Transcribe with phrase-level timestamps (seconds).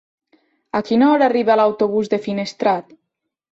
[0.79, 2.93] A quina hora arriba l'autobús de Finestrat?